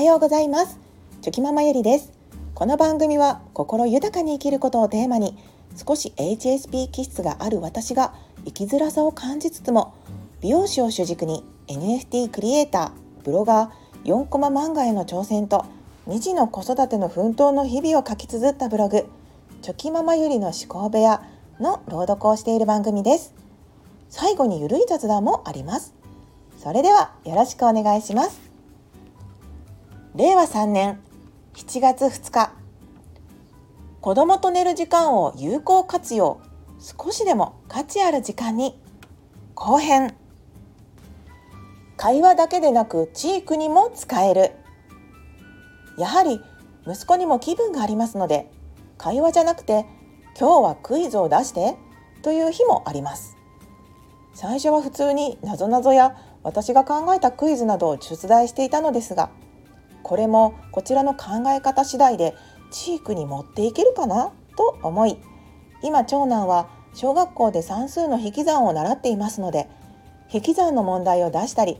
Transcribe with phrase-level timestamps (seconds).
[0.00, 0.78] はようございます。
[1.20, 2.10] チョキママゆりです。
[2.54, 5.36] この番組は心豊かに生きることをテーマに
[5.76, 8.14] 少し HSP 気質がある私が
[8.46, 9.92] 生きづらさを感じつつも
[10.40, 15.66] 美容師を主軸に NFT クリエイターブロガー4コマ漫画への挑戦と
[16.08, 19.04] 2児の子育ての奮闘の日々を書き綴ったブログ
[19.60, 21.22] チョキママゆりの思考部屋
[21.60, 23.34] の朗読をしている番組です。
[24.08, 25.92] 最後にゆるい雑談もあります。
[26.56, 28.49] それではよろしくお願いします。
[30.16, 30.98] 令和3年
[31.54, 32.52] 7月2日。
[34.00, 36.40] 子供と寝る時間を有効活用
[36.80, 38.76] 少しでも価値ある時間に
[39.54, 40.16] 後編。
[41.96, 44.50] 会話だけでなくチークにも使える。
[45.96, 46.40] やはり
[46.88, 48.50] 息子にも気分がありますので
[48.98, 49.86] 会話じゃなくて
[50.36, 51.76] 今日はクイズを出して
[52.22, 53.36] という日もあります。
[54.34, 59.30] 最初は普通になぞなぞや私が考えたクイズなどを出題していたのですが
[60.10, 62.34] これもこちらの考え方次第で
[62.72, 64.32] チークに持っていけるかな？
[64.56, 65.16] と思い
[65.84, 69.68] 今長男は小学校で算数の引き算を習っていますので
[70.32, 71.78] 引き算の問題を出したり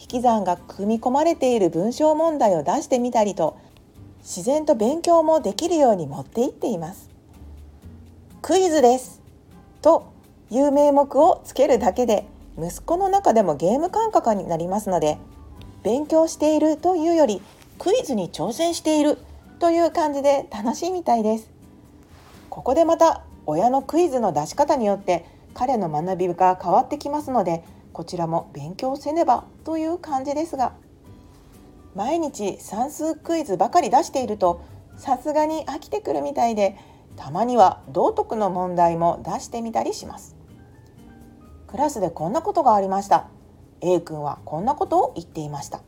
[0.00, 3.56] 引き算が組み込まれている文章問題を出してみたりと
[4.18, 7.08] 自然と勉強もできるように持っていっています。
[8.42, 9.22] クイズです
[9.80, 10.12] と
[10.50, 12.26] いう名目をつけるだけで
[12.58, 15.18] 息子の中でもゲーム感覚になりますので
[15.84, 17.40] 勉強しているというより
[17.80, 19.16] クイズに挑戦している
[19.58, 21.50] という感じで楽しいみたいです。
[22.50, 27.64] ここでまた親のクイズの出し方によって彼の学びが変わってきますので
[27.94, 30.74] こちらも勉強せねばという感じですが
[31.94, 34.62] 毎日算数クイズばかり出していると
[34.96, 36.76] さすがに飽きてくるみたいで
[37.16, 40.36] たまには道徳の問題も出してみたりします。
[41.66, 43.28] クラスでこんなことがありました。
[43.80, 45.80] A 君はこんなことを言っていました。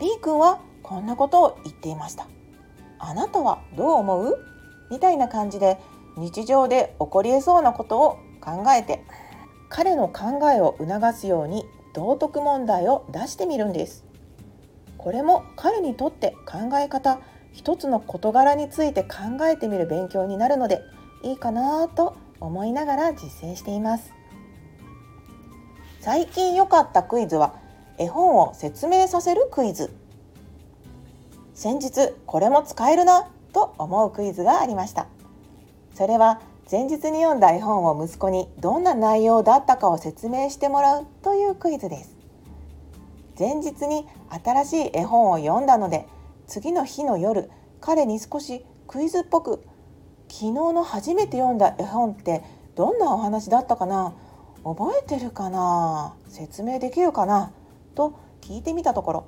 [0.00, 2.28] B 君はこんなことを言っていました。
[3.00, 4.38] あなたはどう思う？
[4.90, 5.80] みたいな感じで
[6.16, 9.02] 日常で起こり得そうなことを考えて
[9.68, 11.64] 彼の考えを促すように
[11.94, 14.04] 道徳問題を出してみるんです。
[14.98, 17.18] これも彼にとって考え方
[17.52, 20.82] 一つの事柄について考えてみる勉強になるので
[21.22, 24.12] いいかなと思いながら実践しています。
[26.00, 27.54] 最近良かったクイズは
[27.98, 29.94] 絵本を説明させるクイズ。
[31.54, 35.06] 先日これも使えるなと思うクイズがありました。
[35.94, 42.16] それは前日に読んだ絵本を息子にどんな内容だったかを説明してもらうというクイズです。
[43.38, 44.06] 前日に
[44.44, 46.06] 新しい絵本を読んだので
[46.46, 47.50] 次の日の夜
[47.80, 49.64] 彼に少しクイズっぽく
[50.28, 52.42] 昨日の初めて読んだ絵本って
[52.74, 54.14] どんなお話だったかな
[54.64, 57.52] 覚えてるかな説明できるかな
[57.94, 59.26] と聞いてみたところ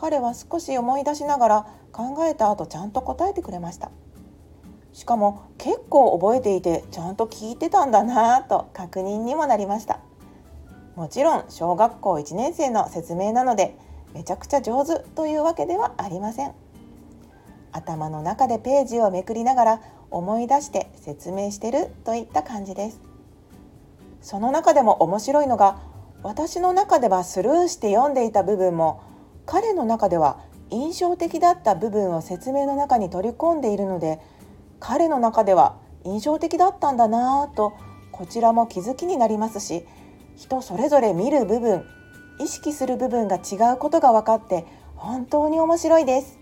[0.00, 3.90] 彼は少し思い出しながら考えた後ちゃんと答えてくれました。
[4.94, 10.00] しかも結構覚えていてちゃんと聞いてたんだなぁと確認にもなりました。
[10.96, 13.76] もちろん小学校1年生の説明なので
[14.14, 16.54] めちゃくちゃ上手というわけではありません。
[17.70, 19.80] 頭の中でページをめくりながら
[20.10, 23.00] 思い出して説明してるといった感じです。
[24.22, 25.78] その中でも面白いのが
[26.22, 29.09] 私の中ではスルーして読んでいた部分も
[29.50, 30.38] 彼の中では
[30.70, 34.20] 印象的だった部分を説明の中に取り込んでいるので
[34.78, 37.72] 彼の中では印象的だったんだなぁと
[38.12, 39.84] こちらも気づきになりますし
[40.36, 41.84] 人それぞれ見る部分
[42.38, 46.38] 意識する部分が違うことが分かって本当に面白いです。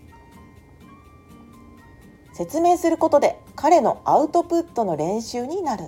[2.33, 5.85] 説明することで彼のアウトプットの練習になる。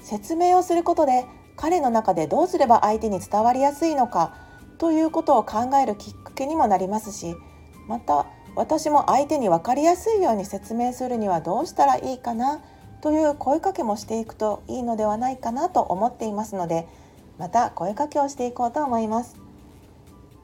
[0.00, 1.24] 説明をすることで
[1.56, 4.43] 彼の中でどうすれば相手に伝わりやすいのか
[4.78, 7.34] ということを考えるきっかけにもなりますし
[7.86, 8.26] また
[8.56, 12.60] 私も相手に分かりやすいように説明するにはどうしたらいいかな
[13.00, 16.86] という声かけもしていくといいのではないかなと思っていますので
[17.38, 19.36] また声かけをしていこうと思います。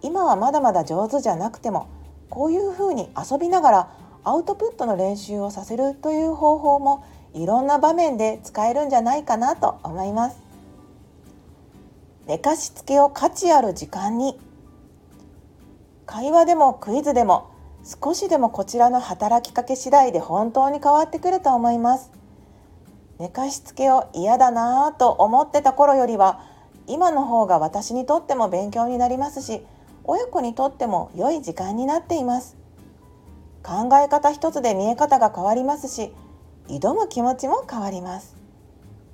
[0.03, 1.89] 今はまだまだ上手じゃなくても
[2.31, 3.93] こういうふうに遊びながら
[4.25, 7.05] アウトプットの練習をさせるという方法も
[7.35, 10.50] いろんな場面で使えるんじゃないかなと思います。
[12.31, 14.39] 寝かしつけを価値ある時間に。
[16.07, 17.51] 会話でもクイズでも
[17.83, 22.13] 少しでもこちらの働きかけ次第で本当に変わってくると思います。
[23.19, 26.45] 寝かしつけを嫌だなぁと思ってた頃よりは
[26.87, 29.67] 今の方が私にとっても勉強になりますし
[30.05, 32.57] 親子にとっても良い時間になっています。
[33.65, 36.13] 考え方一つで見え方が変わりますし
[36.69, 38.37] 挑む気持ちも変わります。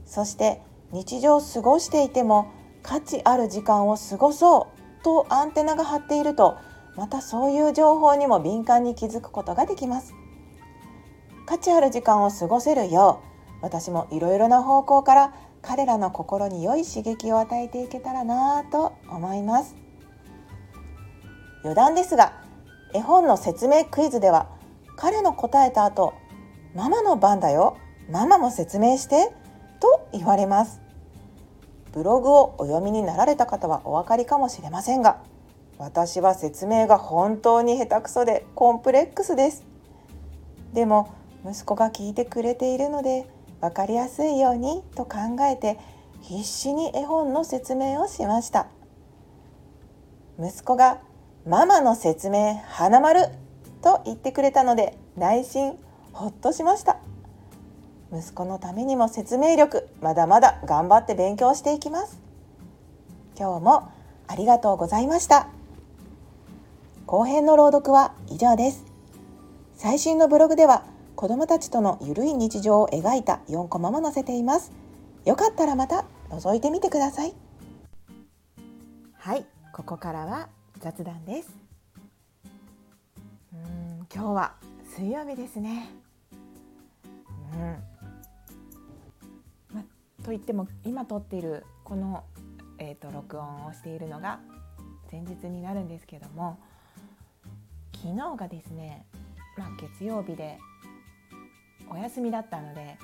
[0.05, 0.61] そして
[0.93, 2.53] 日常を過ごしていても
[2.87, 4.69] 価値ある時間を過ごそ
[5.01, 6.57] うとアンテナが張っていると
[6.97, 10.15] またそういう情報にも敏感に気づくことができます。
[11.47, 13.21] 価値ある時間を過ごせるよ
[13.61, 19.75] う私もいろいろな方向から彼らの心に良い刺激を与えていけたらなぁと思います。
[21.63, 22.33] 余談ですが
[22.95, 24.49] 絵本の説明クイズでは
[24.97, 26.15] 彼の答えた後
[26.75, 27.77] ママの番だよ
[28.09, 29.33] ママも説明して
[29.81, 30.86] と言われます。
[31.97, 35.23] ブログをお読みになられた方はお分かりかもしれませんが
[35.79, 39.65] 私は説明が本当に下手くそでコンプレックスです。
[40.75, 41.09] でも
[41.49, 43.27] 息子が聞いてくれているので
[43.63, 45.79] 分かりやすいようにと考えて
[46.21, 48.67] 必死に絵本の説明をしました。
[50.39, 50.99] 息子が
[51.49, 53.29] 「ママの説明花丸」
[53.81, 55.79] と言ってくれたので内心
[56.13, 56.99] ほっとしました。
[58.13, 62.21] 息子のためにも説明力まだまだ頑張って勉強していきます。
[63.39, 63.93] 今日も
[64.29, 65.49] ありがとうございました。
[67.07, 68.85] 後編の朗読は以上です。
[69.75, 70.85] 最新のブログでは
[71.17, 74.73] 子どもたちとのゆるい日常を描いた4コマも載せています。
[75.25, 77.35] よかったらまた覗いてみてください。
[79.19, 80.49] はいここからは
[80.79, 81.51] 雑談です。
[83.53, 84.55] うん今日は
[84.97, 85.91] 水曜日ですね。
[87.55, 87.96] うん
[90.27, 92.25] と言っても今撮っているこの
[92.79, 94.41] えーと録音をしているのが
[95.11, 96.59] 前日になるんですけども
[97.95, 99.07] 昨日がですね、
[99.57, 100.59] まあ、月曜日で
[101.89, 102.99] お休みだったので、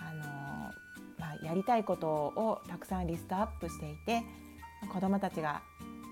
[0.00, 0.22] あの
[1.18, 4.22] まあ、やりたいことをたくさんリストアップしていて
[4.92, 5.62] 子どもたちが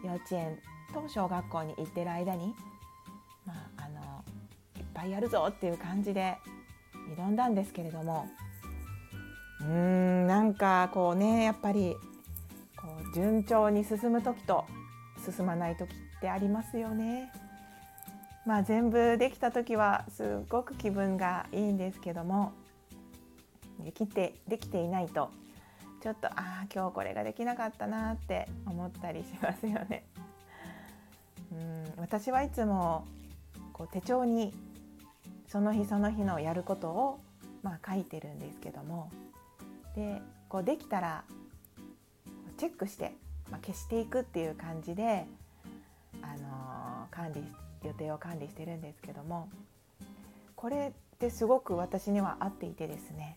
[0.03, 0.59] 幼稚園
[0.95, 2.55] と小学校に行ってる間に、
[3.45, 4.25] まあ、あの
[4.79, 6.39] いっぱいやるぞっていう感じで
[7.15, 8.27] 挑んだんですけれども
[9.63, 11.97] うんなんかこうねやっぱり
[12.77, 14.65] こう順調に進む時と
[15.25, 17.31] 進まない時ってありますよね。
[18.47, 22.53] まあ、全部できた時はすごく気分がいいんですけども
[23.85, 25.31] できてできていないと
[26.03, 30.05] ちょっとああ今日これができなかったなって思ったりしますよね。
[31.53, 33.05] うん私はいつも
[33.73, 34.55] こう手帳に
[35.47, 37.21] その日その日のやることを、
[37.63, 39.11] まあ、書いてるんですけども
[39.95, 41.25] でこうできたら
[42.57, 43.15] チェックして、
[43.51, 45.27] まあ、消していくっていう感じで、
[46.23, 47.43] あのー、管理
[47.87, 49.49] 予定を管理してるんですけども
[50.57, 53.37] これってすごく私には合っていてですね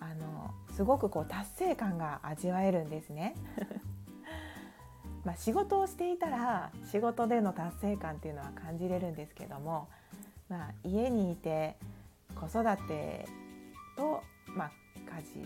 [0.00, 3.34] あのすごくこう達成感が味わえるんですね。
[5.24, 9.88] まあ仕事をしていたら仕事での達成感っていうのは感じれるんですけども、
[10.48, 11.76] まあ、家にいて
[12.34, 13.28] 子育て
[13.96, 15.40] と、まあ、家事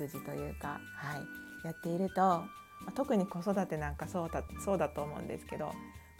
[0.00, 1.18] 育児というか、は
[1.62, 2.42] い、やっていると、
[2.94, 5.72] 特に子育てなんかそうだそうだと思うんですけど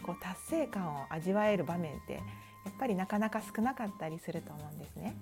[0.03, 2.19] こう達成感を味わえる場面ってや
[2.71, 5.15] っぱりなかなか少なかったりすると思うんですね。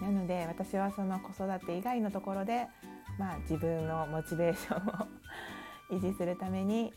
[0.00, 2.66] なので私はその子育て以外のところで、
[3.18, 5.08] まあ、自分のモチベーションを
[5.90, 6.92] 維持するために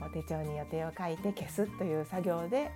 [0.00, 2.72] こう手帳に予定を書いて消すという作業で、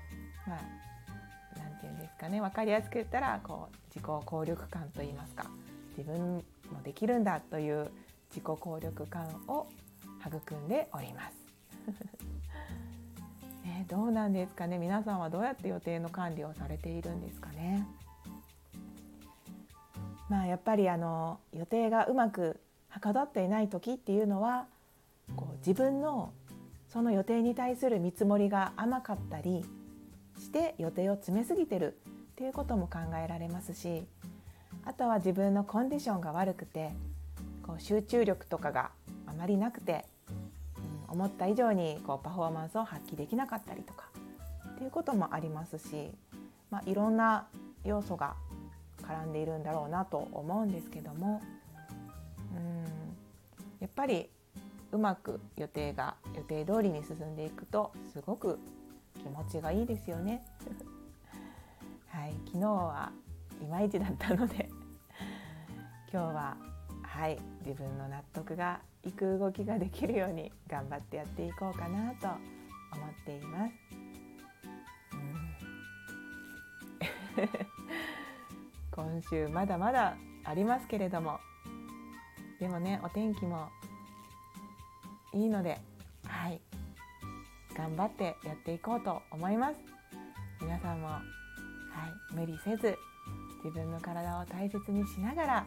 [0.47, 5.51] まあ、なんて言うんですかね分かりやすく言ったらこう自己効力感といいますか
[6.01, 6.37] 自分
[6.73, 7.91] もできるんだという
[8.31, 9.67] 自己効力感を
[10.27, 11.37] 育んでおります。
[13.65, 17.87] ね、どうなんですかね皆さんはどうやって予定の管理をされているんですかね。
[20.31, 24.69] まあ、やっぱりあの予定がうまくはかどっていない時っていうのは
[25.37, 26.33] こう自分の
[26.89, 29.65] その予定に対する見積もりが甘かったり
[30.39, 34.07] して予定を詰めすぎてるっていうことも考えられますし
[34.85, 36.93] あとは自分のコンディションが悪くて
[37.63, 38.91] こう集中力とかが
[39.27, 40.05] あまりなくて
[41.09, 44.09] うん思った以上にこうパフォーマンスを発揮できなかったりとか
[44.75, 46.11] っていうこともありますし、
[46.71, 47.47] まあ、いろんな
[47.85, 48.35] 要素が
[49.03, 51.43] 絡んでいるんだろうなと思うんですけども
[52.55, 52.85] うん
[53.81, 54.29] やっぱり
[54.93, 58.59] うまく予定が予定通りに進んでいくとすごく
[59.19, 60.45] 気持ちがいいですよね。
[62.09, 63.13] はい、昨日は
[63.63, 64.69] いまいちだったので
[66.13, 66.57] 今日は
[67.03, 73.73] はい自分の納得がいく動きができるように頑張ってやっていこうかなと思っています。
[77.37, 77.49] うん、
[78.91, 81.39] 今週まだまだありますけれども
[82.59, 83.69] でもねお天気も
[85.33, 85.79] いいので
[86.27, 86.61] はい
[87.77, 89.77] 頑張ってやっていこうと思います
[90.61, 91.23] 皆さんもはい
[92.35, 92.99] 無理せず
[93.65, 95.67] 自分の体を大切にしながら